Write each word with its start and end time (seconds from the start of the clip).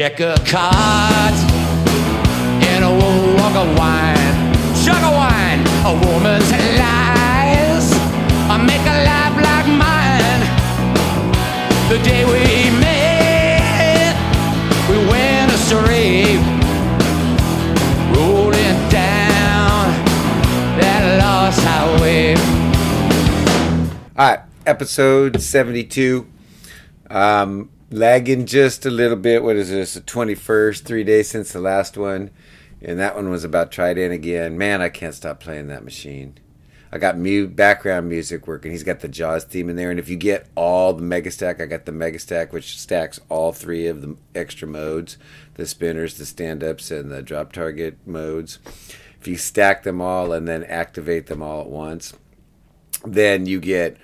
deck 0.00 0.20
of 0.20 0.38
cards 0.46 1.40
and 2.72 2.82
a 2.82 2.90
walk 2.90 3.54
of 3.54 3.68
wine, 3.76 4.34
sugar 4.74 5.12
wine, 5.12 5.60
a 5.84 5.92
woman's 6.06 6.50
lies. 6.80 7.86
I 8.48 8.56
make 8.64 8.80
a 8.80 8.98
life 9.10 9.36
like 9.48 9.68
mine. 9.84 10.42
The 11.90 11.98
day 12.02 12.24
we 12.24 12.70
met, 12.80 14.16
we 14.88 14.96
went 15.12 15.52
astray, 15.52 16.36
rolling 18.16 18.78
down 18.88 19.84
that 20.80 21.18
lost 21.20 21.60
highway. 21.62 22.36
All 24.16 24.30
right, 24.30 24.40
episode 24.64 25.42
72. 25.42 26.26
Um, 27.10 27.68
lagging 27.90 28.46
just 28.46 28.86
a 28.86 28.90
little 28.90 29.16
bit. 29.16 29.42
What 29.42 29.56
is 29.56 29.70
this? 29.70 29.94
The 29.94 30.00
21st, 30.00 30.84
three 30.84 31.04
days 31.04 31.28
since 31.28 31.52
the 31.52 31.60
last 31.60 31.96
one. 31.96 32.30
And 32.82 32.98
that 32.98 33.14
one 33.14 33.30
was 33.30 33.44
about 33.44 33.78
It 33.78 33.98
In 33.98 34.12
Again. 34.12 34.56
Man, 34.56 34.80
I 34.80 34.88
can't 34.88 35.14
stop 35.14 35.40
playing 35.40 35.68
that 35.68 35.84
machine. 35.84 36.38
I 36.92 36.98
got 36.98 37.16
mute 37.16 37.54
background 37.54 38.08
music 38.08 38.48
working. 38.48 38.72
He's 38.72 38.82
got 38.82 39.00
the 39.00 39.08
Jaws 39.08 39.44
theme 39.44 39.68
in 39.68 39.76
there. 39.76 39.90
And 39.90 40.00
if 40.00 40.08
you 40.08 40.16
get 40.16 40.46
all 40.56 40.92
the 40.92 41.02
Mega 41.02 41.30
Stack, 41.30 41.60
I 41.60 41.66
got 41.66 41.84
the 41.84 41.92
Mega 41.92 42.18
Stack, 42.18 42.52
which 42.52 42.78
stacks 42.78 43.20
all 43.28 43.52
three 43.52 43.86
of 43.86 44.02
the 44.02 44.16
extra 44.34 44.66
modes 44.66 45.16
the 45.54 45.66
spinners, 45.66 46.16
the 46.16 46.24
stand 46.24 46.64
ups, 46.64 46.90
and 46.90 47.12
the 47.12 47.22
drop 47.22 47.52
target 47.52 47.98
modes. 48.06 48.58
If 49.20 49.28
you 49.28 49.36
stack 49.36 49.82
them 49.82 50.00
all 50.00 50.32
and 50.32 50.48
then 50.48 50.64
activate 50.64 51.26
them 51.26 51.42
all 51.42 51.60
at 51.60 51.68
once, 51.68 52.14
then 53.04 53.44
you 53.44 53.60
get 53.60 53.98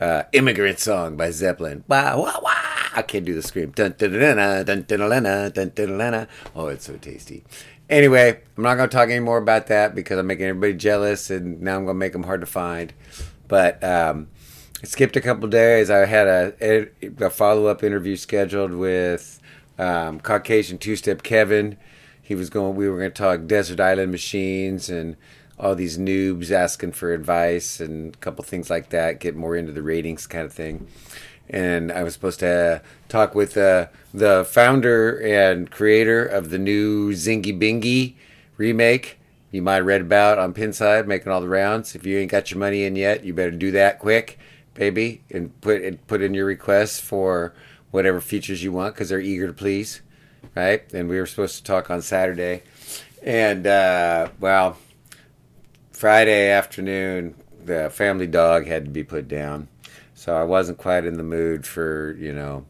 uh, 0.00 0.22
"Immigrant 0.32 0.78
Song" 0.78 1.16
by 1.16 1.32
Zeppelin. 1.32 1.82
Wow, 1.88 2.22
wow, 2.22 2.40
wow! 2.42 2.59
I 2.94 3.02
can't 3.02 3.24
do 3.24 3.34
the 3.34 3.42
scream. 3.42 3.70
Dun 3.70 3.94
dun 3.96 4.12
dun 4.12 4.64
dun 4.64 5.52
dun 5.52 5.72
dun 5.74 6.28
Oh, 6.54 6.66
it's 6.68 6.86
so 6.86 6.96
tasty. 6.96 7.44
Anyway, 7.88 8.40
I'm 8.56 8.62
not 8.62 8.76
gonna 8.76 8.88
talk 8.88 9.08
any 9.08 9.20
more 9.20 9.38
about 9.38 9.66
that 9.68 9.94
because 9.94 10.18
I'm 10.18 10.26
making 10.26 10.46
everybody 10.46 10.74
jealous, 10.74 11.30
and 11.30 11.60
now 11.60 11.76
I'm 11.76 11.84
gonna 11.84 11.98
make 11.98 12.12
them 12.12 12.22
hard 12.22 12.40
to 12.40 12.46
find. 12.46 12.92
But 13.48 13.82
um, 13.82 14.28
I 14.82 14.86
skipped 14.86 15.16
a 15.16 15.20
couple 15.20 15.48
days. 15.48 15.90
I 15.90 16.06
had 16.06 16.26
a, 16.26 16.88
a 17.20 17.30
follow 17.30 17.66
up 17.66 17.82
interview 17.82 18.16
scheduled 18.16 18.72
with 18.72 19.40
um, 19.78 20.20
Caucasian 20.20 20.78
Two 20.78 20.96
Step 20.96 21.22
Kevin. 21.22 21.76
He 22.22 22.34
was 22.34 22.48
going. 22.48 22.76
We 22.76 22.88
were 22.88 22.96
gonna 22.96 23.10
talk 23.10 23.46
desert 23.46 23.80
island 23.80 24.12
machines 24.12 24.88
and 24.88 25.16
all 25.58 25.74
these 25.74 25.98
noobs 25.98 26.50
asking 26.50 26.92
for 26.92 27.12
advice 27.12 27.80
and 27.80 28.14
a 28.14 28.18
couple 28.18 28.42
things 28.44 28.70
like 28.70 28.90
that. 28.90 29.20
Get 29.20 29.36
more 29.36 29.54
into 29.56 29.72
the 29.72 29.82
ratings 29.82 30.26
kind 30.26 30.46
of 30.46 30.52
thing. 30.52 30.86
And 31.50 31.90
I 31.90 32.04
was 32.04 32.14
supposed 32.14 32.40
to 32.40 32.80
talk 33.08 33.34
with 33.34 33.56
uh, 33.56 33.88
the 34.14 34.46
founder 34.48 35.20
and 35.20 35.70
creator 35.70 36.24
of 36.24 36.50
the 36.50 36.58
new 36.58 37.10
Zingy 37.12 37.58
Bingy 37.60 38.14
remake. 38.56 39.18
You 39.50 39.62
might 39.62 39.76
have 39.76 39.86
read 39.86 40.00
about 40.00 40.38
on 40.38 40.54
Pinside, 40.54 41.06
making 41.06 41.32
all 41.32 41.40
the 41.40 41.48
rounds. 41.48 41.96
If 41.96 42.06
you 42.06 42.18
ain't 42.18 42.30
got 42.30 42.52
your 42.52 42.60
money 42.60 42.84
in 42.84 42.94
yet, 42.94 43.24
you 43.24 43.34
better 43.34 43.50
do 43.50 43.72
that 43.72 43.98
quick, 43.98 44.38
baby, 44.74 45.22
and 45.30 45.58
put 45.60 45.82
and 45.82 46.06
put 46.06 46.22
in 46.22 46.34
your 46.34 46.46
requests 46.46 47.00
for 47.00 47.52
whatever 47.90 48.20
features 48.20 48.62
you 48.62 48.70
want 48.72 48.94
because 48.94 49.08
they're 49.08 49.20
eager 49.20 49.48
to 49.48 49.52
please, 49.52 50.02
right? 50.54 50.82
And 50.92 51.08
we 51.08 51.18
were 51.18 51.26
supposed 51.26 51.56
to 51.56 51.64
talk 51.64 51.90
on 51.90 52.00
Saturday, 52.00 52.62
and 53.24 53.66
uh, 53.66 54.28
well, 54.38 54.78
Friday 55.90 56.50
afternoon, 56.50 57.34
the 57.64 57.90
family 57.90 58.28
dog 58.28 58.66
had 58.66 58.84
to 58.84 58.90
be 58.90 59.02
put 59.02 59.26
down, 59.26 59.66
so 60.20 60.36
I 60.36 60.44
wasn't 60.44 60.76
quite 60.76 61.06
in 61.06 61.14
the 61.14 61.22
mood 61.22 61.66
for 61.66 62.14
you 62.20 62.34
know 62.34 62.66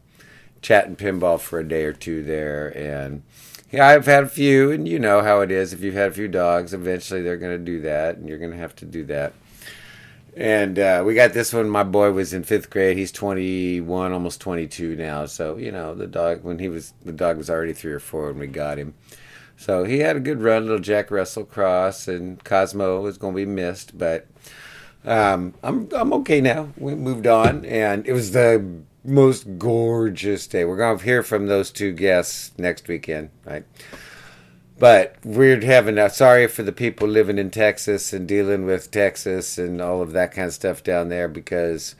chatting 0.61 0.95
pinball 0.95 1.37
for 1.37 1.59
a 1.59 1.67
day 1.67 1.83
or 1.83 1.91
two 1.91 2.23
there, 2.23 2.69
and 2.77 3.23
yeah, 3.69 3.89
I've 3.89 4.05
had 4.05 4.23
a 4.23 4.29
few, 4.29 4.71
and 4.71 4.87
you 4.87 4.97
know 4.99 5.21
how 5.21 5.41
it 5.41 5.51
is. 5.51 5.73
If 5.73 5.81
you've 5.81 5.93
had 5.93 6.11
a 6.11 6.13
few 6.13 6.29
dogs, 6.29 6.73
eventually 6.73 7.21
they're 7.21 7.35
going 7.35 7.57
to 7.57 7.63
do 7.63 7.81
that, 7.81 8.15
and 8.15 8.29
you're 8.29 8.37
going 8.37 8.51
to 8.51 8.57
have 8.57 8.73
to 8.77 8.85
do 8.85 9.03
that. 9.07 9.33
And 10.37 10.79
uh, 10.79 11.03
we 11.05 11.13
got 11.13 11.33
this 11.33 11.51
one. 11.51 11.69
My 11.69 11.83
boy 11.83 12.11
was 12.11 12.31
in 12.31 12.43
fifth 12.43 12.69
grade. 12.69 12.95
He's 12.95 13.11
21, 13.11 14.13
almost 14.13 14.39
22 14.39 14.95
now. 14.95 15.25
So 15.25 15.57
you 15.57 15.73
know, 15.73 15.93
the 15.93 16.07
dog 16.07 16.45
when 16.45 16.59
he 16.59 16.69
was 16.69 16.93
the 17.03 17.11
dog 17.11 17.37
was 17.37 17.49
already 17.49 17.73
three 17.73 17.91
or 17.91 17.99
four 17.99 18.27
when 18.27 18.39
we 18.39 18.47
got 18.47 18.77
him. 18.77 18.93
So 19.57 19.83
he 19.83 19.99
had 19.99 20.15
a 20.15 20.21
good 20.21 20.41
run, 20.41 20.63
little 20.63 20.79
Jack 20.79 21.11
Russell 21.11 21.43
cross, 21.43 22.07
and 22.07 22.41
Cosmo 22.45 23.01
was 23.01 23.17
going 23.17 23.33
to 23.33 23.45
be 23.45 23.45
missed, 23.45 23.97
but 23.97 24.25
um, 25.05 25.53
I'm 25.63 25.89
I'm 25.95 26.13
okay 26.13 26.41
now. 26.41 26.69
We 26.77 26.95
moved 26.95 27.27
on, 27.27 27.65
and 27.65 28.05
it 28.07 28.13
was 28.13 28.31
the 28.31 28.83
most 29.03 29.57
gorgeous 29.57 30.47
day. 30.47 30.65
We're 30.65 30.97
to 30.97 31.03
hear 31.03 31.23
from 31.23 31.47
those 31.47 31.71
two 31.71 31.91
guests 31.91 32.51
next 32.57 32.87
weekend, 32.87 33.29
right? 33.45 33.65
But 34.77 35.15
we're 35.23 35.61
having 35.61 35.97
a 35.97 36.09
sorry 36.09 36.47
for 36.47 36.63
the 36.63 36.71
people 36.71 37.07
living 37.07 37.37
in 37.37 37.51
Texas 37.51 38.13
and 38.13 38.27
dealing 38.27 38.65
with 38.65 38.89
Texas 38.89 39.57
and 39.57 39.79
all 39.79 40.01
of 40.01 40.11
that 40.13 40.31
kind 40.31 40.47
of 40.47 40.53
stuff 40.53 40.83
down 40.83 41.09
there 41.09 41.27
because 41.27 41.95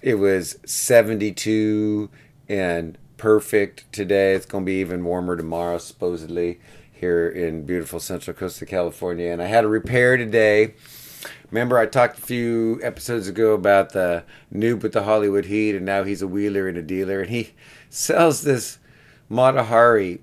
it 0.00 0.14
was 0.14 0.58
72 0.64 2.08
and 2.48 2.96
perfect 3.18 3.90
today. 3.92 4.32
It's 4.34 4.46
going 4.46 4.64
to 4.64 4.66
be 4.66 4.80
even 4.80 5.04
warmer 5.04 5.36
tomorrow, 5.36 5.78
supposedly, 5.78 6.58
here 6.90 7.28
in 7.28 7.66
beautiful 7.66 8.00
Central 8.00 8.34
Coast 8.34 8.62
of 8.62 8.68
California. 8.68 9.30
And 9.30 9.42
I 9.42 9.46
had 9.46 9.64
a 9.64 9.68
repair 9.68 10.16
today. 10.16 10.74
Remember, 11.50 11.78
I 11.78 11.86
talked 11.86 12.18
a 12.18 12.22
few 12.22 12.80
episodes 12.82 13.28
ago 13.28 13.52
about 13.52 13.90
the 13.90 14.24
noob 14.52 14.82
with 14.82 14.92
the 14.92 15.02
Hollywood 15.02 15.46
Heat, 15.46 15.74
and 15.74 15.84
now 15.84 16.04
he's 16.04 16.22
a 16.22 16.28
wheeler 16.28 16.68
and 16.68 16.78
a 16.78 16.82
dealer, 16.82 17.20
and 17.20 17.30
he 17.30 17.52
sells 17.90 18.42
this 18.42 18.78
Mata 19.28 19.64
Hari 19.64 20.20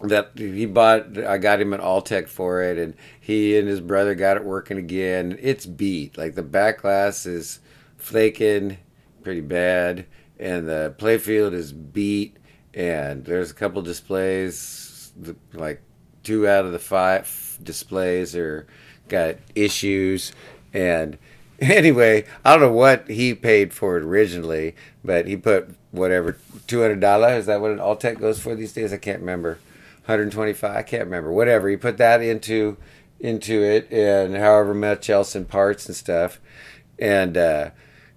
that 0.00 0.32
he 0.36 0.66
bought. 0.66 1.18
I 1.18 1.38
got 1.38 1.60
him 1.60 1.72
an 1.72 1.80
Alltek 1.80 2.28
for 2.28 2.62
it, 2.62 2.78
and 2.78 2.94
he 3.20 3.58
and 3.58 3.68
his 3.68 3.80
brother 3.80 4.14
got 4.14 4.36
it 4.36 4.44
working 4.44 4.78
again. 4.78 5.38
It's 5.40 5.66
beat. 5.66 6.16
Like 6.16 6.34
the 6.34 6.42
back 6.42 6.82
glass 6.82 7.26
is 7.26 7.60
flaking 7.96 8.78
pretty 9.22 9.40
bad, 9.40 10.06
and 10.38 10.68
the 10.68 10.94
playfield 10.98 11.52
is 11.52 11.72
beat. 11.72 12.36
And 12.74 13.24
there's 13.24 13.50
a 13.50 13.54
couple 13.54 13.82
displays, 13.82 15.12
like 15.52 15.82
two 16.22 16.46
out 16.46 16.64
of 16.64 16.72
the 16.72 16.78
five 16.78 17.58
displays 17.62 18.36
are 18.36 18.66
got 19.08 19.36
issues. 19.54 20.32
And 20.72 21.18
anyway, 21.60 22.24
I 22.44 22.52
don't 22.52 22.60
know 22.60 22.72
what 22.72 23.08
he 23.08 23.34
paid 23.34 23.72
for 23.72 23.96
it 23.96 24.04
originally, 24.04 24.74
but 25.04 25.26
he 25.26 25.36
put 25.36 25.70
whatever 25.90 26.36
two 26.66 26.82
hundred 26.82 27.00
dollars. 27.00 27.40
Is 27.40 27.46
that 27.46 27.60
what 27.60 27.70
an 27.70 27.78
Alltek 27.78 28.20
goes 28.20 28.40
for 28.40 28.54
these 28.54 28.72
days? 28.72 28.92
I 28.92 28.98
can't 28.98 29.20
remember. 29.20 29.58
125 30.08 30.74
i 30.74 30.82
can't 30.82 31.04
remember 31.04 31.30
whatever 31.30 31.68
he 31.68 31.76
put 31.76 31.98
that 31.98 32.22
into 32.22 32.78
into 33.20 33.62
it 33.62 33.86
and 33.92 34.36
however 34.36 34.72
much 34.72 35.10
else 35.10 35.36
in 35.36 35.44
parts 35.44 35.84
and 35.84 35.94
stuff 35.94 36.40
and 36.98 37.36
uh, 37.36 37.68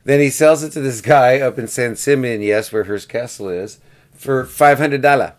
then 0.05 0.21
he 0.21 0.29
sells 0.29 0.63
it 0.63 0.71
to 0.71 0.79
this 0.79 1.01
guy 1.01 1.41
up 1.41 1.59
in 1.59 1.67
san 1.67 1.97
simeon 1.97 2.41
yes 2.41 2.71
where 2.71 2.85
hearst 2.85 3.09
castle 3.09 3.49
is 3.49 3.79
for 4.13 4.45
$500 4.45 5.33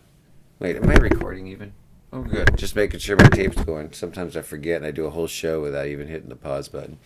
wait 0.59 0.75
am 0.75 0.89
i 0.89 0.93
recording 0.93 1.47
even 1.47 1.73
oh 2.13 2.21
good. 2.21 2.57
Just 2.57 2.75
making 2.75 2.99
sure 2.99 3.17
my 3.17 3.27
tape's 3.29 3.61
going. 3.63 3.91
Sometimes 3.91 4.37
i 4.37 4.41
forget 4.41 4.77
and 4.77 4.85
i 4.85 4.91
do 4.91 5.05
a 5.05 5.09
whole 5.09 5.27
show 5.27 5.61
without 5.61 5.87
even 5.87 6.07
hitting 6.07 6.29
the 6.29 6.35
pause 6.35 6.69
button. 6.69 6.97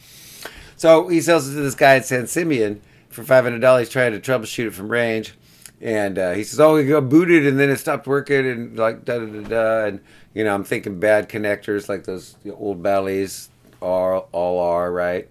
So 0.75 1.07
he 1.07 1.21
sells 1.21 1.47
it 1.47 1.55
to 1.55 1.61
this 1.61 1.75
guy 1.75 1.95
at 1.95 2.05
san 2.05 2.27
simeon 2.27 2.81
for 3.09 3.23
$500 3.23 3.79
he's 3.79 3.89
trying 3.89 4.11
to 4.11 4.19
troubleshoot 4.19 4.67
it 4.67 4.73
from 4.73 4.89
range. 4.89 5.33
And 5.79 6.17
uh, 6.17 6.33
he 6.33 6.43
says, 6.43 6.59
"Oh, 6.59 6.75
it 6.75 6.85
got 6.85 7.07
booted, 7.07 7.45
and 7.45 7.59
then 7.59 7.69
it 7.69 7.77
stopped 7.77 8.07
working, 8.07 8.47
and 8.47 8.77
like 8.77 9.05
da 9.05 9.19
da 9.19 9.25
da 9.25 9.41
da." 9.47 9.85
And 9.85 9.99
you 10.33 10.43
know, 10.43 10.53
I'm 10.55 10.63
thinking 10.63 10.99
bad 10.99 11.29
connectors, 11.29 11.87
like 11.87 12.05
those 12.05 12.35
old 12.51 12.81
Bally's 12.81 13.49
are 13.79 14.21
all 14.31 14.59
are 14.59 14.91
right. 14.91 15.29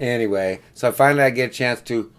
Anyway, 0.00 0.60
so 0.72 0.92
finally 0.92 1.24
I 1.24 1.30
get 1.30 1.50
a 1.50 1.52
chance 1.52 1.82
to 1.82 2.10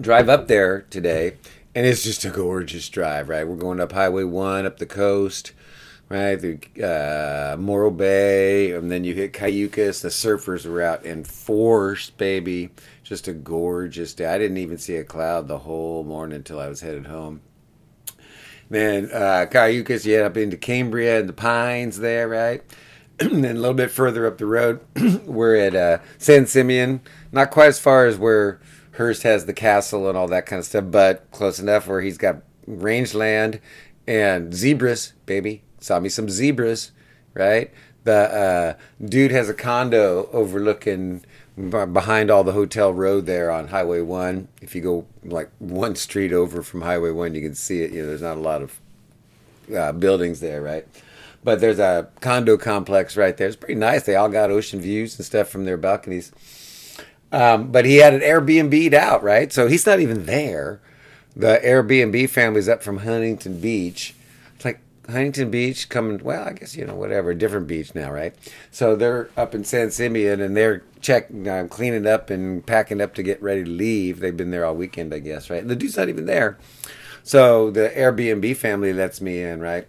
drive 0.00 0.28
up 0.28 0.48
there 0.48 0.82
today, 0.90 1.34
and 1.76 1.86
it's 1.86 2.02
just 2.02 2.24
a 2.24 2.30
gorgeous 2.30 2.88
drive. 2.88 3.28
Right, 3.28 3.46
we're 3.46 3.54
going 3.54 3.78
up 3.78 3.92
Highway 3.92 4.24
One 4.24 4.66
up 4.66 4.78
the 4.78 4.86
coast. 4.86 5.52
Right, 6.08 6.40
through 6.40 6.60
Morro 7.58 7.90
Bay, 7.90 8.70
and 8.70 8.92
then 8.92 9.02
you 9.02 9.12
hit 9.12 9.32
Cayucos. 9.32 10.02
The 10.02 10.08
surfers 10.08 10.64
are 10.64 10.80
out 10.80 11.04
in 11.04 11.24
force, 11.24 12.10
baby 12.10 12.70
just 13.06 13.28
a 13.28 13.32
gorgeous 13.32 14.14
day. 14.14 14.26
I 14.26 14.36
didn't 14.36 14.56
even 14.56 14.78
see 14.78 14.96
a 14.96 15.04
cloud 15.04 15.46
the 15.46 15.58
whole 15.58 16.02
morning 16.02 16.36
until 16.36 16.58
I 16.58 16.66
was 16.66 16.80
headed 16.80 17.06
home. 17.06 17.40
Then 18.68 19.10
uh, 19.12 19.46
Cayucos, 19.48 20.04
you 20.04 20.14
head 20.14 20.24
up 20.24 20.36
into 20.36 20.56
Cambria 20.56 21.20
and 21.20 21.28
the 21.28 21.32
pines 21.32 21.98
there, 21.98 22.26
right? 22.26 22.64
and 23.20 23.44
then 23.44 23.56
a 23.56 23.60
little 23.60 23.76
bit 23.76 23.92
further 23.92 24.26
up 24.26 24.38
the 24.38 24.46
road, 24.46 24.80
we're 25.24 25.54
at 25.54 25.76
uh, 25.76 25.98
San 26.18 26.46
Simeon. 26.46 27.00
Not 27.30 27.52
quite 27.52 27.68
as 27.68 27.78
far 27.78 28.06
as 28.06 28.18
where 28.18 28.60
Hearst 28.96 29.22
has 29.24 29.46
the 29.46 29.52
castle 29.52 30.08
and 30.08 30.16
all 30.16 30.28
that 30.28 30.46
kind 30.46 30.58
of 30.58 30.66
stuff, 30.66 30.84
but 30.88 31.30
close 31.30 31.58
enough 31.58 31.86
where 31.86 32.00
he's 32.00 32.18
got 32.18 32.42
rangeland 32.66 33.60
and 34.06 34.54
zebras, 34.54 35.12
baby. 35.26 35.62
Saw 35.80 36.00
me 36.00 36.08
some 36.08 36.28
zebras, 36.28 36.92
right? 37.34 37.70
The 38.04 38.14
uh, 38.14 39.04
dude 39.04 39.32
has 39.32 39.48
a 39.48 39.54
condo 39.54 40.28
overlooking 40.32 41.24
behind 41.56 42.30
all 42.30 42.44
the 42.44 42.52
hotel 42.52 42.92
road 42.92 43.26
there 43.26 43.50
on 43.50 43.68
Highway 43.68 44.00
One. 44.00 44.48
If 44.62 44.74
you 44.74 44.80
go 44.80 45.06
like 45.24 45.50
one 45.58 45.96
street 45.96 46.32
over 46.32 46.62
from 46.62 46.82
Highway 46.82 47.10
One, 47.10 47.34
you 47.34 47.40
can 47.40 47.54
see 47.54 47.82
it. 47.82 47.92
You 47.92 48.02
know, 48.02 48.08
there's 48.08 48.22
not 48.22 48.36
a 48.36 48.40
lot 48.40 48.62
of 48.62 48.80
uh, 49.74 49.92
buildings 49.92 50.40
there, 50.40 50.62
right? 50.62 50.86
But 51.42 51.60
there's 51.60 51.78
a 51.78 52.08
condo 52.20 52.56
complex 52.56 53.16
right 53.16 53.36
there. 53.36 53.48
It's 53.48 53.56
pretty 53.56 53.74
nice. 53.74 54.04
They 54.04 54.16
all 54.16 54.28
got 54.28 54.50
ocean 54.50 54.80
views 54.80 55.16
and 55.16 55.24
stuff 55.24 55.48
from 55.48 55.64
their 55.64 55.76
balconies. 55.76 56.32
Um, 57.32 57.72
but 57.72 57.84
he 57.84 57.96
had 57.96 58.14
an 58.14 58.20
Airbnb'd 58.20 58.94
out, 58.94 59.22
right? 59.22 59.52
So 59.52 59.66
he's 59.66 59.86
not 59.86 60.00
even 60.00 60.26
there. 60.26 60.80
The 61.34 61.60
Airbnb 61.62 62.30
family's 62.30 62.68
up 62.68 62.82
from 62.82 62.98
Huntington 62.98 63.60
Beach. 63.60 64.14
It's 64.54 64.64
like 64.64 64.80
Huntington 65.06 65.50
Beach 65.50 65.88
coming, 65.88 66.22
well, 66.22 66.48
I 66.48 66.52
guess, 66.52 66.76
you 66.76 66.86
know, 66.86 66.94
whatever, 66.94 67.34
different 67.34 67.66
beach 67.66 67.94
now, 67.94 68.10
right? 68.10 68.34
So 68.70 68.96
they're 68.96 69.28
up 69.36 69.54
in 69.54 69.64
San 69.64 69.90
Simeon 69.90 70.40
and 70.40 70.56
they're 70.56 70.82
checking, 71.00 71.46
uh, 71.46 71.66
cleaning 71.68 72.06
up 72.06 72.30
and 72.30 72.64
packing 72.64 73.00
up 73.00 73.14
to 73.16 73.22
get 73.22 73.42
ready 73.42 73.64
to 73.64 73.70
leave. 73.70 74.20
They've 74.20 74.36
been 74.36 74.50
there 74.50 74.64
all 74.64 74.74
weekend, 74.74 75.12
I 75.12 75.18
guess, 75.18 75.50
right? 75.50 75.66
The 75.66 75.76
dude's 75.76 75.96
not 75.96 76.08
even 76.08 76.26
there. 76.26 76.58
So 77.22 77.70
the 77.70 77.90
Airbnb 77.90 78.56
family 78.56 78.92
lets 78.92 79.20
me 79.20 79.42
in, 79.42 79.60
right? 79.60 79.88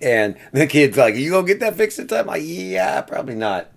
And 0.00 0.36
the 0.52 0.66
kid's 0.66 0.96
like, 0.96 1.14
You 1.14 1.30
gonna 1.30 1.46
get 1.46 1.60
that 1.60 1.76
fixed 1.76 1.98
in 1.98 2.06
time? 2.06 2.20
I'm 2.20 2.26
like, 2.26 2.42
yeah, 2.44 3.00
probably 3.00 3.34
not. 3.34 3.70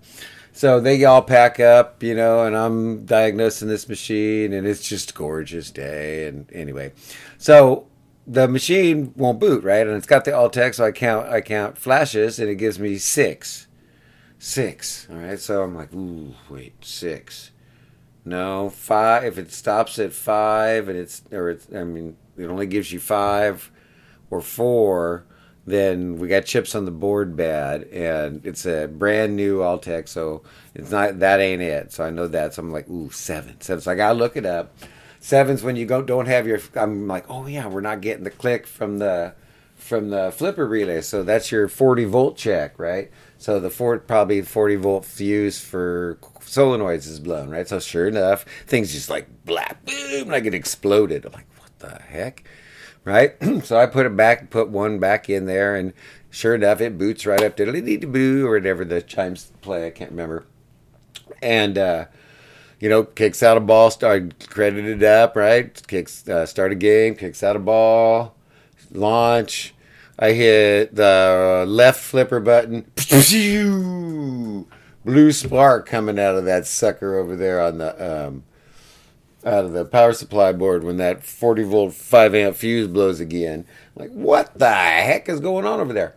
So 0.60 0.78
they 0.78 1.02
all 1.06 1.22
pack 1.22 1.58
up, 1.58 2.02
you 2.02 2.14
know, 2.14 2.44
and 2.44 2.54
I'm 2.54 3.06
diagnosing 3.06 3.68
this 3.68 3.88
machine, 3.88 4.52
and 4.52 4.66
it's 4.66 4.86
just 4.86 5.14
gorgeous 5.14 5.70
day. 5.70 6.26
And 6.26 6.52
anyway, 6.52 6.92
so 7.38 7.86
the 8.26 8.46
machine 8.46 9.14
won't 9.16 9.40
boot, 9.40 9.64
right? 9.64 9.86
And 9.86 9.96
it's 9.96 10.06
got 10.06 10.26
the 10.26 10.32
Alltek, 10.32 10.74
so 10.74 10.84
I 10.84 10.92
count, 10.92 11.30
I 11.30 11.40
count 11.40 11.78
flashes, 11.78 12.38
and 12.38 12.50
it 12.50 12.56
gives 12.56 12.78
me 12.78 12.98
six, 12.98 13.68
six. 14.38 15.08
All 15.08 15.16
right, 15.16 15.40
so 15.40 15.62
I'm 15.62 15.74
like, 15.74 15.94
ooh, 15.94 16.34
wait, 16.50 16.84
six. 16.84 17.52
No, 18.26 18.68
five. 18.68 19.24
If 19.24 19.38
it 19.38 19.52
stops 19.52 19.98
at 19.98 20.12
five, 20.12 20.90
and 20.90 20.98
it's, 20.98 21.22
or 21.32 21.48
it's, 21.48 21.72
I 21.74 21.84
mean, 21.84 22.18
it 22.36 22.44
only 22.44 22.66
gives 22.66 22.92
you 22.92 23.00
five 23.00 23.72
or 24.28 24.42
four 24.42 25.24
then 25.66 26.18
we 26.18 26.28
got 26.28 26.44
chips 26.44 26.74
on 26.74 26.84
the 26.84 26.90
board 26.90 27.36
bad 27.36 27.84
and 27.84 28.44
it's 28.44 28.66
a 28.66 28.86
brand 28.86 29.36
new 29.36 29.58
Alltek, 29.58 30.08
so 30.08 30.42
it's 30.74 30.90
not 30.90 31.18
that 31.20 31.40
ain't 31.40 31.62
it. 31.62 31.92
So 31.92 32.04
I 32.04 32.10
know 32.10 32.26
that. 32.28 32.54
So 32.54 32.62
I'm 32.62 32.72
like, 32.72 32.88
ooh, 32.88 33.10
seven. 33.10 33.60
Seven. 33.60 33.82
So 33.82 33.92
I 33.92 33.94
gotta 33.94 34.14
look 34.14 34.36
it 34.36 34.46
up. 34.46 34.74
Sevens 35.20 35.62
when 35.62 35.76
you 35.76 35.84
go 35.84 36.02
don't 36.02 36.26
have 36.26 36.46
your 36.46 36.60
I'm 36.74 37.06
like, 37.06 37.26
oh 37.28 37.46
yeah, 37.46 37.66
we're 37.66 37.82
not 37.82 38.00
getting 38.00 38.24
the 38.24 38.30
click 38.30 38.66
from 38.66 38.98
the 38.98 39.34
from 39.74 40.10
the 40.10 40.30
flipper 40.30 40.66
relay. 40.66 41.00
So 41.00 41.22
that's 41.22 41.50
your 41.50 41.68
40 41.68 42.04
volt 42.04 42.36
check, 42.36 42.78
right? 42.78 43.10
So 43.38 43.58
the 43.58 43.70
four 43.70 43.98
probably 43.98 44.42
40 44.42 44.76
volt 44.76 45.04
fuse 45.04 45.58
for 45.58 46.18
solenoids 46.40 47.06
is 47.06 47.20
blown, 47.20 47.50
right? 47.50 47.66
So 47.66 47.80
sure 47.80 48.06
enough, 48.06 48.44
things 48.66 48.92
just 48.92 49.10
like 49.10 49.28
blap, 49.44 49.76
boom, 49.84 50.28
like 50.28 50.44
it 50.44 50.54
exploded. 50.54 51.24
I'm 51.24 51.32
like, 51.32 51.46
the 51.80 52.00
heck? 52.08 52.44
right? 53.04 53.34
so 53.64 53.78
I 53.78 53.86
put 53.86 54.06
it 54.06 54.16
back, 54.16 54.50
put 54.50 54.68
one 54.68 54.98
back 54.98 55.28
in 55.28 55.46
there, 55.46 55.74
and 55.76 55.92
sure 56.30 56.54
enough, 56.54 56.80
it 56.80 56.98
boots 56.98 57.26
right 57.26 57.42
up 57.42 57.56
diddly 57.56 58.10
boo 58.10 58.46
or 58.46 58.52
whatever 58.52 58.84
the 58.84 59.02
chimes 59.02 59.52
play. 59.60 59.86
I 59.86 59.90
can't 59.90 60.10
remember. 60.10 60.44
And 61.42 61.78
uh, 61.78 62.06
you 62.78 62.88
know, 62.88 63.04
kicks 63.04 63.42
out 63.42 63.56
a 63.56 63.60
ball, 63.60 63.90
start 63.90 64.48
credited 64.48 65.02
up, 65.02 65.36
right? 65.36 65.80
Kicks 65.86 66.28
uh, 66.28 66.46
start 66.46 66.72
a 66.72 66.76
game, 66.76 67.14
kicks 67.14 67.42
out 67.42 67.56
a 67.56 67.60
ball, 67.60 68.34
launch. 68.90 69.74
I 70.18 70.32
hit 70.32 70.94
the 70.94 71.64
left 71.66 72.00
flipper 72.00 72.40
button. 72.40 72.90
Blue 75.02 75.32
spark 75.32 75.86
coming 75.86 76.18
out 76.18 76.36
of 76.36 76.44
that 76.44 76.66
sucker 76.66 77.18
over 77.18 77.34
there 77.34 77.58
on 77.58 77.78
the 77.78 78.26
um, 78.26 78.44
out 79.44 79.64
of 79.64 79.72
the 79.72 79.84
power 79.84 80.12
supply 80.12 80.52
board 80.52 80.84
when 80.84 80.98
that 80.98 81.24
40 81.24 81.62
volt 81.64 81.94
5 81.94 82.34
amp 82.34 82.56
fuse 82.56 82.86
blows 82.86 83.20
again. 83.20 83.66
Like, 83.96 84.10
what 84.10 84.58
the 84.58 84.70
heck 84.70 85.28
is 85.28 85.40
going 85.40 85.66
on 85.66 85.80
over 85.80 85.92
there? 85.92 86.14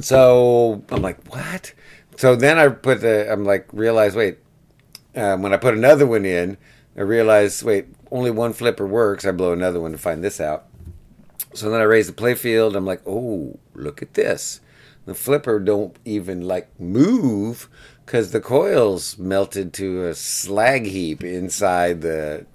So 0.00 0.84
I'm 0.90 1.02
like, 1.02 1.32
what? 1.32 1.72
So 2.16 2.36
then 2.36 2.58
I 2.58 2.68
put 2.68 3.00
the, 3.00 3.30
I'm 3.30 3.44
like, 3.44 3.66
realize, 3.72 4.14
wait, 4.14 4.38
um, 5.14 5.42
when 5.42 5.52
I 5.52 5.56
put 5.56 5.74
another 5.74 6.06
one 6.06 6.24
in, 6.24 6.58
I 6.96 7.02
realized, 7.02 7.62
wait, 7.62 7.86
only 8.10 8.30
one 8.30 8.52
flipper 8.52 8.86
works. 8.86 9.24
I 9.24 9.32
blow 9.32 9.52
another 9.52 9.80
one 9.80 9.92
to 9.92 9.98
find 9.98 10.22
this 10.22 10.40
out. 10.40 10.66
So 11.54 11.70
then 11.70 11.80
I 11.80 11.84
raise 11.84 12.06
the 12.06 12.12
playfield. 12.12 12.76
I'm 12.76 12.86
like, 12.86 13.02
oh, 13.06 13.58
look 13.74 14.02
at 14.02 14.14
this. 14.14 14.60
The 15.06 15.14
flipper 15.14 15.58
don't 15.58 15.96
even 16.04 16.42
like 16.42 16.68
move 16.80 17.68
because 18.06 18.30
the 18.30 18.40
coils 18.40 19.18
melted 19.18 19.72
to 19.74 20.06
a 20.06 20.14
slag 20.14 20.86
heap 20.86 21.24
inside 21.24 22.02
the 22.02 22.46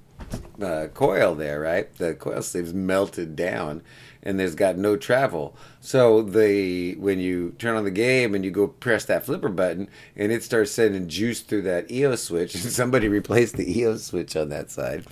uh, 0.62 0.88
coil 0.94 1.36
there, 1.36 1.60
right? 1.60 1.94
The 1.98 2.14
coil 2.14 2.42
sleeves 2.42 2.74
melted 2.74 3.36
down, 3.36 3.82
and 4.24 4.40
there's 4.40 4.56
got 4.56 4.78
no 4.78 4.96
travel. 4.96 5.54
So 5.82 6.22
the 6.22 6.96
when 6.96 7.20
you 7.20 7.54
turn 7.60 7.76
on 7.76 7.84
the 7.84 7.92
game 7.92 8.34
and 8.34 8.46
you 8.46 8.52
go 8.52 8.68
press 8.68 9.04
that 9.06 9.26
flipper 9.26 9.50
button, 9.50 9.90
and 10.16 10.32
it 10.32 10.42
starts 10.42 10.72
sending 10.72 11.10
juice 11.10 11.42
through 11.42 11.64
that 11.64 11.92
EO 11.92 12.16
switch, 12.16 12.56
and 12.64 12.64
somebody 12.64 13.10
replaced 13.10 13.58
the 13.58 13.80
EO 13.80 13.98
switch 13.98 14.38
on 14.38 14.48
that 14.50 14.72
side, 14.72 15.06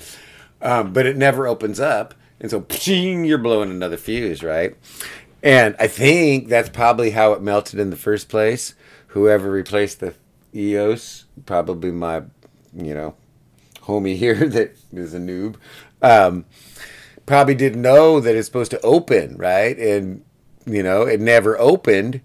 um, 0.62 0.94
but 0.94 1.06
it 1.06 1.18
never 1.18 1.47
opens 1.47 1.81
up, 1.81 2.13
and 2.39 2.50
so 2.50 2.62
pshing, 2.62 3.27
you're 3.27 3.38
blowing 3.38 3.71
another 3.71 3.97
fuse, 3.97 4.42
right? 4.42 4.74
And 5.44 5.75
I 5.80 5.88
think 5.88 6.47
that's 6.47 6.69
probably 6.69 7.12
how 7.12 7.33
it 7.33 7.42
melted 7.42 7.80
in 7.80 7.89
the 7.89 7.95
first 7.97 8.30
place. 8.30 8.74
Whoever 9.07 9.50
replaced 9.50 10.01
the 10.01 10.13
EOS, 10.55 11.25
probably 11.45 11.91
my, 11.91 12.23
you 12.73 12.93
know, 12.93 13.15
homie 13.83 14.15
here 14.15 14.35
that 14.49 14.75
is 14.91 15.13
a 15.13 15.19
noob, 15.19 15.55
um, 16.01 16.45
probably 17.25 17.55
didn't 17.55 17.81
know 17.81 18.19
that 18.19 18.35
it's 18.35 18.47
supposed 18.47 18.71
to 18.71 18.81
open, 18.81 19.37
right? 19.37 19.77
And, 19.77 20.23
you 20.65 20.83
know, 20.83 21.03
it 21.03 21.19
never 21.19 21.59
opened. 21.59 22.21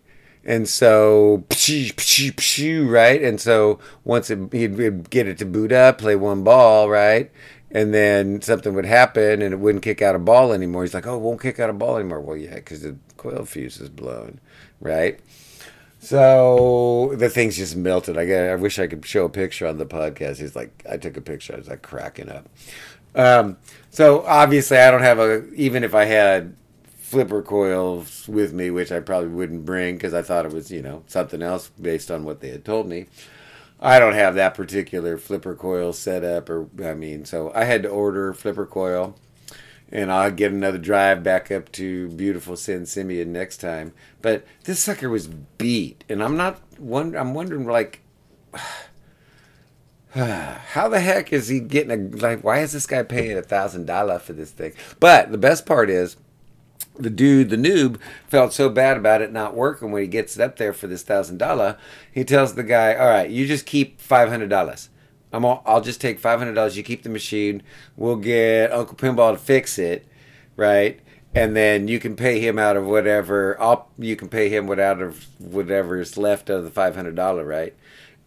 And 0.47 0.69
so, 0.69 1.45
right? 1.49 3.23
And 3.23 3.41
so 3.41 3.79
once 4.05 4.31
it, 4.31 4.53
he'd 4.53 5.09
get 5.11 5.27
it 5.27 5.39
to 5.39 5.47
boot 5.47 5.73
up, 5.73 5.99
play 5.99 6.17
one 6.17 6.45
ball, 6.45 6.91
right? 6.91 7.31
And 7.71 7.93
then 7.95 8.41
something 8.43 8.75
would 8.75 8.85
happen 8.85 9.43
and 9.43 9.55
it 9.55 9.59
wouldn't 9.59 9.83
kick 9.83 10.03
out 10.03 10.15
a 10.15 10.19
ball 10.19 10.53
anymore. 10.53 10.83
He's 10.83 10.95
like, 10.95 11.07
oh, 11.07 11.17
it 11.17 11.21
won't 11.21 11.41
kick 11.41 11.59
out 11.59 11.71
a 11.71 11.73
ball 11.73 11.97
anymore. 11.97 12.21
Well, 12.21 12.37
yeah, 12.37 12.57
because 12.57 12.83
the 12.83 12.97
coil 13.17 13.45
fuse 13.47 13.81
is 13.81 13.89
blown, 13.89 14.39
right? 14.81 15.19
So 16.05 17.15
the 17.17 17.31
thing's 17.31 17.57
just 17.57 17.77
melted. 17.77 18.19
I 18.19 18.31
I 18.31 18.57
wish 18.57 18.79
I 18.79 18.87
could 18.87 19.07
show 19.07 19.25
a 19.25 19.31
picture 19.31 19.67
on 19.67 19.79
the 19.79 19.87
podcast. 19.87 20.37
He's 20.37 20.55
like, 20.55 20.85
I 20.89 20.99
took 20.99 21.17
a 21.17 21.23
picture. 21.23 21.55
I 21.55 21.57
was 21.57 21.69
like 21.69 21.81
cracking 21.81 22.29
up. 22.29 22.47
Um, 23.15 23.57
so 23.89 24.23
obviously, 24.27 24.77
I 24.77 24.91
don't 24.91 25.01
have 25.01 25.19
a. 25.19 25.51
Even 25.55 25.83
if 25.83 25.95
I 25.95 26.05
had 26.05 26.57
flipper 26.99 27.41
coils 27.41 28.29
with 28.29 28.53
me, 28.53 28.69
which 28.71 28.93
I 28.93 29.01
probably 29.01 29.31
wouldn't 29.31 29.65
bring 29.65 29.95
because 29.97 30.13
I 30.13 30.21
thought 30.21 30.45
it 30.45 30.53
was 30.53 30.71
you 30.71 30.83
know 30.83 31.05
something 31.07 31.41
else 31.41 31.71
based 31.81 32.11
on 32.11 32.25
what 32.25 32.41
they 32.41 32.51
had 32.51 32.67
told 32.67 32.87
me. 32.87 33.07
I 33.81 33.99
don't 33.99 34.15
have 34.15 34.35
that 34.35 34.55
particular 34.55 35.17
flipper 35.17 35.55
coil 35.55 35.95
set 35.95 36.23
up, 36.23 36.51
or 36.51 36.69
I 36.85 36.93
mean, 36.93 37.25
so 37.25 37.51
I 37.55 37.65
had 37.65 37.83
to 37.85 37.89
order 37.89 38.35
flipper 38.35 38.67
coil 38.67 39.17
and 39.95 40.13
I'll 40.13 40.33
get 40.33 40.53
another 40.53 40.77
drive 40.77 41.23
back 41.23 41.53
up 41.53 41.71
to 41.73 42.09
beautiful 42.09 42.57
San 42.57 42.85
Simeon 42.85 43.33
next 43.33 43.59
time. 43.59 43.93
But 44.21 44.45
this 44.65 44.83
sucker 44.83 45.09
was 45.09 45.29
beat, 45.29 46.03
and 46.09 46.23
I'm 46.23 46.37
not. 46.37 46.61
Wonder, 46.79 47.17
I'm 47.19 47.33
wondering 47.33 47.65
like. 47.67 48.01
How 50.15 50.89
the 50.89 51.01
heck 51.01 51.33
is 51.33 51.49
he 51.49 51.59
getting 51.59 51.91
a 51.91 52.17
like? 52.17 52.45
Why 52.45 52.61
is 52.61 52.73
this 52.73 52.87
guy 52.87 53.03
paying 53.03 53.37
a 53.37 53.43
thousand 53.43 53.87
dollar 53.87 54.19
for 54.19 54.33
this 54.33 54.51
thing? 54.53 54.73
But 55.01 55.33
the 55.33 55.39
best 55.39 55.67
part 55.67 55.91
is, 55.91 56.17
the 56.97 57.11
dude, 57.11 57.51
the 57.51 57.57
noob, 57.57 57.99
felt 58.29 58.53
so 58.53 58.69
bad 58.69 58.97
about 58.97 59.23
it 59.23 59.33
not 59.33 59.57
working 59.57 59.91
when 59.91 60.03
he 60.03 60.09
gets 60.09 60.37
it 60.37 60.43
up 60.43 60.57
there 60.57 60.73
for 60.73 60.87
this 60.87 61.03
thousand 61.03 61.39
dollar. 61.39 61.77
He 62.13 62.23
tells 62.23 62.55
the 62.55 62.63
guy, 62.63 62.95
"All 62.95 63.09
right, 63.09 63.29
you 63.29 63.45
just 63.47 63.67
keep 63.67 64.01
five 64.01 64.29
hundred 64.29 64.51
dollars." 64.51 64.89
I'm 65.35 65.45
all, 65.45 65.65
I'll 65.67 65.81
just 65.81 66.01
take 66.01 66.21
five 66.21 66.39
hundred 66.39 66.55
dollars. 66.55 66.77
You 66.77 66.85
keep 66.85 67.03
the 67.03 67.09
machine. 67.09 67.65
We'll 67.97 68.15
get 68.15 68.71
Uncle 68.73 68.97
Pinball 68.97 69.33
to 69.33 69.39
fix 69.39 69.81
it, 69.81 70.07
right? 70.57 71.01
And 71.35 71.57
then 71.57 71.89
you 71.89 71.99
can 71.99 72.15
pay 72.15 72.39
him 72.39 72.57
out 72.57 72.77
of 72.77 72.87
whatever. 72.87 73.61
I'll 73.61 73.89
you 73.99 74.15
can 74.15 74.29
pay 74.29 74.49
him 74.49 74.69
what 74.69 74.79
out 74.79 75.03
of 75.03 75.27
whatever 75.41 75.99
is 75.99 76.17
left 76.17 76.51
of 76.51 76.63
the 76.63 76.71
five 76.71 76.95
hundred 76.95 77.17
dollar, 77.17 77.45
right? 77.45 77.75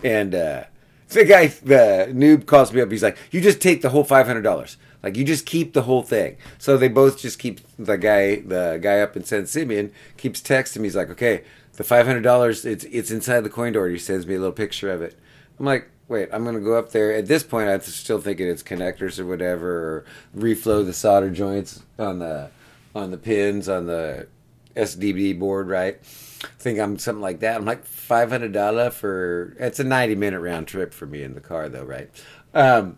And 0.04 0.36
uh, 0.36 0.66
the 1.08 1.24
guy, 1.24 1.48
the 1.48 2.10
noob, 2.12 2.46
calls 2.46 2.74
me 2.74 2.82
up. 2.82 2.92
He's 2.92 3.04
like, 3.04 3.18
"You 3.32 3.40
just 3.40 3.62
take 3.62 3.82
the 3.82 3.90
whole 3.90 4.04
five 4.04 4.28
hundred 4.28 4.42
dollars. 4.42 4.76
Like 5.02 5.16
you 5.16 5.24
just 5.24 5.46
keep 5.46 5.72
the 5.72 5.84
whole 5.84 6.04
thing." 6.04 6.36
So 6.58 6.76
they 6.76 6.90
both 6.90 7.20
just 7.20 7.40
keep 7.40 7.62
the 7.80 7.98
guy, 7.98 8.42
the 8.42 8.80
guy 8.82 9.00
up 9.00 9.16
in 9.16 9.24
San 9.24 9.46
Simeon, 9.46 9.94
keeps 10.18 10.42
texting 10.42 10.80
me. 10.80 10.88
He's 10.88 10.98
like, 10.98 11.10
"Okay, 11.12 11.46
the 11.72 11.86
five 11.86 12.06
hundred 12.06 12.24
dollars. 12.24 12.66
It's 12.66 12.84
it's 12.84 13.12
inside 13.12 13.46
the 13.46 13.50
coin 13.50 13.72
door." 13.72 13.88
He 13.88 13.98
sends 13.98 14.28
me 14.28 14.36
a 14.36 14.40
little 14.40 14.52
picture 14.52 14.92
of 14.92 15.02
it. 15.02 15.18
I'm 15.58 15.66
like, 15.66 15.90
wait, 16.08 16.30
I'm 16.32 16.44
gonna 16.44 16.60
go 16.60 16.78
up 16.78 16.92
there. 16.92 17.14
At 17.14 17.28
this 17.28 17.44
point, 17.44 17.70
I'm 17.70 17.82
still 17.82 18.20
thinking 18.20 18.48
it's 18.48 18.64
connectors 18.64 19.20
or 19.20 19.26
whatever, 19.26 19.70
or 19.70 20.06
reflow 20.36 20.86
the 20.86 20.94
solder 20.94 21.30
joints 21.30 21.84
on 21.98 22.20
the 22.20 22.50
on 22.96 23.12
the 23.12 23.18
pins 23.18 23.70
on 23.70 23.86
the 23.86 24.28
SDB 24.76 25.38
board, 25.38 25.68
right? 25.68 26.00
Think 26.04 26.80
I'm 26.80 26.98
something 27.00 27.22
like 27.22 27.40
that. 27.40 27.58
I'm 27.58 27.66
like 27.66 27.86
five 27.86 28.30
hundred 28.30 28.54
dollar 28.54 28.90
for. 28.90 29.56
It's 29.60 29.80
a 29.80 29.84
ninety 29.84 30.16
minute 30.16 30.40
round 30.40 30.68
trip 30.68 30.94
for 30.94 31.06
me 31.06 31.24
in 31.24 31.34
the 31.34 31.42
car, 31.42 31.70
though, 31.70 31.84
right? 31.84 32.10
Um, 32.54 32.98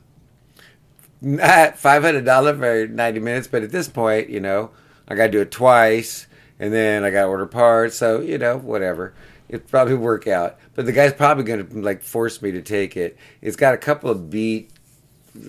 five 1.21 2.03
hundred 2.03 2.25
dollar 2.25 2.55
for 2.55 2.87
ninety 2.87 3.19
minutes, 3.19 3.47
but 3.47 3.63
at 3.63 3.71
this 3.71 3.87
point, 3.87 4.29
you 4.29 4.39
know. 4.39 4.71
I 5.09 5.15
got 5.15 5.25
to 5.25 5.31
do 5.31 5.41
it 5.41 5.51
twice, 5.51 6.27
and 6.59 6.71
then 6.71 7.03
I 7.03 7.09
got 7.09 7.23
to 7.23 7.27
order 7.27 7.47
parts. 7.47 7.97
So 7.97 8.21
you 8.21 8.37
know, 8.37 8.57
whatever. 8.57 9.13
It 9.49 9.67
probably 9.67 9.95
work 9.95 10.27
out, 10.27 10.59
but 10.75 10.85
the 10.85 10.91
guy's 10.91 11.13
probably 11.13 11.43
going 11.43 11.67
to 11.67 11.81
like 11.81 12.03
force 12.03 12.41
me 12.41 12.51
to 12.51 12.61
take 12.61 12.95
it. 12.95 13.17
It's 13.41 13.55
got 13.55 13.73
a 13.73 13.77
couple 13.77 14.09
of 14.09 14.29
beat 14.29 14.71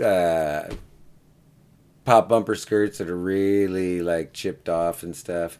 uh, 0.03 0.71
pop 2.05 2.29
bumper 2.29 2.55
skirts 2.55 2.99
that 2.99 3.11
are 3.11 3.17
really 3.17 4.01
like 4.01 4.33
chipped 4.33 4.69
off 4.69 5.03
and 5.03 5.15
stuff. 5.15 5.59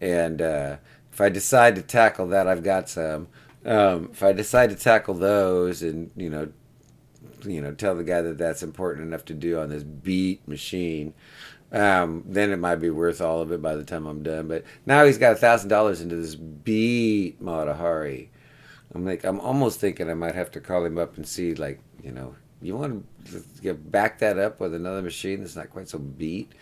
And 0.00 0.42
uh, 0.42 0.76
if 1.12 1.20
I 1.20 1.28
decide 1.28 1.76
to 1.76 1.82
tackle 1.82 2.28
that, 2.28 2.46
I've 2.46 2.62
got 2.62 2.88
some. 2.88 3.28
Um, 3.64 4.10
if 4.12 4.22
I 4.22 4.32
decide 4.32 4.70
to 4.70 4.76
tackle 4.76 5.14
those 5.14 5.82
and 5.82 6.10
you 6.14 6.30
know, 6.30 6.52
you 7.44 7.60
know, 7.60 7.72
tell 7.72 7.94
the 7.96 8.04
guy 8.04 8.20
that 8.22 8.38
that's 8.38 8.62
important 8.62 9.06
enough 9.06 9.24
to 9.26 9.34
do 9.34 9.58
on 9.58 9.70
this 9.70 9.82
beat 9.82 10.46
machine, 10.46 11.14
um, 11.72 12.24
then 12.26 12.50
it 12.50 12.58
might 12.58 12.76
be 12.76 12.90
worth 12.90 13.20
all 13.20 13.40
of 13.40 13.52
it 13.52 13.60
by 13.60 13.74
the 13.76 13.84
time 13.84 14.06
I'm 14.06 14.22
done. 14.22 14.48
But 14.48 14.64
now 14.86 15.04
he's 15.04 15.18
got 15.18 15.32
a 15.32 15.36
thousand 15.36 15.68
dollars 15.68 16.00
into 16.00 16.16
this 16.16 16.34
beat 16.34 17.40
Mata 17.40 17.74
Hari. 17.74 18.30
I'm 18.94 19.04
like, 19.04 19.24
I'm 19.24 19.40
almost 19.40 19.80
thinking 19.80 20.10
I 20.10 20.14
might 20.14 20.34
have 20.34 20.50
to 20.52 20.60
call 20.60 20.84
him 20.84 20.96
up 20.96 21.16
and 21.16 21.26
see, 21.26 21.54
like, 21.54 21.80
you 22.02 22.10
know, 22.10 22.34
you 22.62 22.76
want 22.76 23.06
to 23.62 23.74
back 23.74 24.18
that 24.20 24.38
up 24.38 24.60
with 24.60 24.74
another 24.74 25.02
machine 25.02 25.40
that's 25.40 25.56
not 25.56 25.70
quite 25.70 25.88
so 25.88 25.98
beat. 25.98 26.52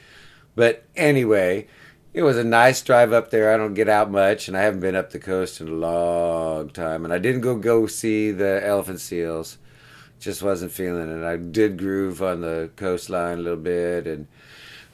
But 0.56 0.84
anyway, 0.96 1.68
it 2.12 2.22
was 2.22 2.36
a 2.36 2.44
nice 2.44 2.82
drive 2.82 3.12
up 3.12 3.30
there. 3.30 3.52
I 3.52 3.56
don't 3.56 3.74
get 3.74 3.88
out 3.88 4.10
much, 4.10 4.48
and 4.48 4.56
I 4.56 4.62
haven't 4.62 4.80
been 4.80 4.96
up 4.96 5.10
the 5.10 5.18
coast 5.18 5.60
in 5.60 5.68
a 5.68 5.72
long 5.72 6.70
time. 6.70 7.04
And 7.04 7.12
I 7.12 7.18
didn't 7.18 7.42
go 7.42 7.56
go 7.56 7.86
see 7.86 8.32
the 8.32 8.60
elephant 8.64 9.00
seals. 9.00 9.58
Just 10.18 10.42
wasn't 10.42 10.72
feeling 10.72 11.10
it. 11.10 11.24
I 11.24 11.36
did 11.36 11.78
groove 11.78 12.22
on 12.22 12.40
the 12.40 12.70
coastline 12.74 13.38
a 13.38 13.42
little 13.42 13.58
bit, 13.58 14.06
and 14.06 14.26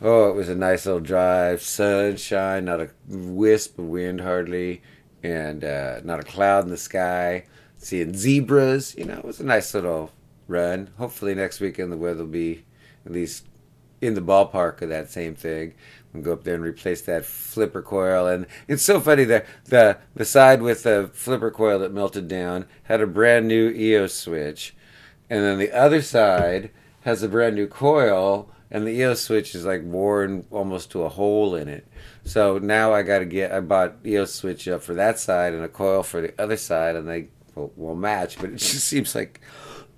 oh, 0.01 0.29
it 0.29 0.35
was 0.35 0.49
a 0.49 0.55
nice 0.55 0.87
little 0.87 1.01
drive. 1.01 1.63
Sunshine, 1.63 2.65
not 2.65 2.81
a 2.81 2.91
wisp 3.09 3.79
of 3.79 3.87
wind 3.87 4.21
hardly, 4.21 4.83
and 5.23 5.65
uh, 5.65 6.01
not 6.05 6.21
a 6.21 6.25
cloud 6.25 6.65
in 6.65 6.71
the 6.71 6.77
sky. 6.77 7.45
Seeing 7.79 8.15
zebras, 8.15 8.95
you 8.97 9.05
know, 9.05 9.19
it 9.19 9.25
was 9.25 9.41
a 9.41 9.45
nice 9.45 9.75
little 9.75 10.13
run. 10.49 10.91
Hopefully 10.99 11.35
next 11.35 11.61
weekend 11.61 11.91
the 11.91 11.97
weather 11.97 12.25
will 12.25 12.31
be 12.31 12.65
at 13.05 13.13
least 13.13 13.47
in 14.01 14.15
the 14.15 14.21
ballpark 14.21 14.83
of 14.83 14.89
that 14.89 15.11
same 15.11 15.35
thing. 15.35 15.75
We'll 16.13 16.23
go 16.23 16.33
up 16.33 16.45
there 16.45 16.55
and 16.55 16.65
replace 16.65 17.01
that 17.03 17.25
flipper 17.25 17.81
coil. 17.81 18.27
And 18.27 18.47
it's 18.69 18.83
so 18.83 19.01
funny 19.01 19.25
that 19.25 19.47
the 19.65 19.99
the 20.15 20.25
side 20.25 20.61
with 20.61 20.83
the 20.83 21.11
flipper 21.15 21.51
coil 21.51 21.79
that 21.79 21.93
melted 21.93 22.29
down 22.29 22.67
had 22.85 23.01
a 23.01 23.07
brand 23.07 23.49
new 23.49 23.71
EOS 23.71 24.13
switch, 24.13 24.75
and 25.31 25.43
then 25.43 25.59
the 25.59 25.73
other 25.73 26.03
side 26.03 26.71
has 27.03 27.23
a 27.23 27.29
brand 27.29 27.57
new 27.57 27.67
coil, 27.67 28.51
and 28.73 28.87
the 28.87 28.91
EOS 28.91 29.21
switch 29.21 29.55
is 29.55 29.67
like 29.67 29.83
worn 29.85 30.47
almost 30.51 30.91
to 30.93 31.03
a 31.03 31.09
hole 31.11 31.55
in 31.55 31.69
it. 31.69 31.87
So 32.25 32.57
now 32.57 32.95
I 32.95 33.03
got 33.03 33.19
to 33.19 33.27
get. 33.27 33.53
I 33.53 33.61
bought 33.61 33.97
EOS 34.05 34.35
switch 34.35 34.67
up 34.67 34.83
for 34.83 34.95
that 34.95 35.21
side 35.21 35.53
and 35.53 35.63
a 35.63 35.69
coil 35.69 36.03
for 36.03 36.23
the 36.23 36.35
other 36.43 36.57
side, 36.57 36.97
and 36.97 37.07
they 37.07 37.29
will, 37.55 37.71
will 37.77 37.95
match. 37.95 38.39
But 38.41 38.51
it 38.51 38.57
just 38.57 38.87
seems 38.87 39.15
like 39.15 39.43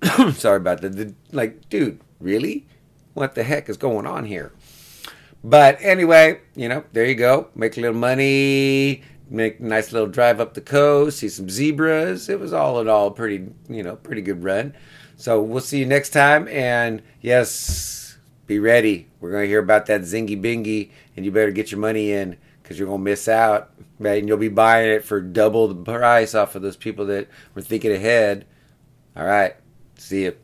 sorry 0.33 0.57
about 0.57 0.81
that. 0.81 0.89
The, 0.89 1.15
like, 1.31 1.69
dude, 1.69 2.01
really? 2.19 2.67
What 3.13 3.33
the 3.33 3.43
heck 3.43 3.69
is 3.69 3.77
going 3.77 4.05
on 4.05 4.25
here? 4.25 4.51
But 5.41 5.77
anyway, 5.79 6.41
you 6.55 6.67
know, 6.67 6.83
there 6.91 7.05
you 7.05 7.15
go. 7.15 7.47
Make 7.55 7.77
a 7.77 7.79
little 7.79 7.95
money, 7.95 9.03
make 9.29 9.61
a 9.61 9.63
nice 9.63 9.93
little 9.93 10.09
drive 10.09 10.41
up 10.41 10.53
the 10.53 10.59
coast, 10.59 11.19
see 11.19 11.29
some 11.29 11.49
zebras. 11.49 12.27
It 12.27 12.41
was 12.41 12.51
all 12.51 12.81
in 12.81 12.89
all 12.89 13.09
pretty, 13.09 13.47
you 13.69 13.83
know, 13.83 13.95
pretty 13.95 14.21
good 14.21 14.43
run. 14.43 14.73
So 15.15 15.41
we'll 15.41 15.61
see 15.61 15.79
you 15.79 15.85
next 15.85 16.09
time. 16.09 16.49
And 16.49 17.01
yes, 17.21 18.04
be 18.47 18.59
ready. 18.59 19.07
We're 19.19 19.31
going 19.31 19.43
to 19.43 19.47
hear 19.47 19.59
about 19.59 19.85
that 19.87 20.01
zingy 20.01 20.41
bingy, 20.41 20.91
and 21.15 21.25
you 21.25 21.31
better 21.31 21.51
get 21.51 21.71
your 21.71 21.79
money 21.79 22.11
in 22.11 22.37
because 22.61 22.77
you're 22.77 22.87
going 22.87 22.99
to 22.99 23.03
miss 23.03 23.27
out. 23.27 23.71
Right? 23.99 24.19
And 24.19 24.27
you'll 24.27 24.37
be 24.37 24.49
buying 24.49 24.89
it 24.89 25.05
for 25.05 25.21
double 25.21 25.67
the 25.67 25.75
price 25.75 26.35
off 26.35 26.55
of 26.55 26.61
those 26.61 26.77
people 26.77 27.05
that 27.07 27.27
were 27.53 27.61
thinking 27.61 27.91
ahead. 27.91 28.45
All 29.15 29.25
right. 29.25 29.55
See 29.97 30.23
you. 30.23 30.35